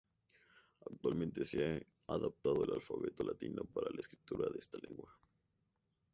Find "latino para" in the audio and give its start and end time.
3.23-3.91